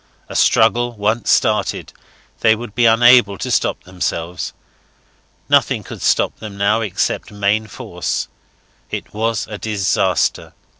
[0.29, 1.93] A struggle once started,
[2.39, 4.51] they would be unable to stop themselves.
[5.47, 8.27] Nothing could stop them now except main force.
[8.89, 10.53] It was a disaster.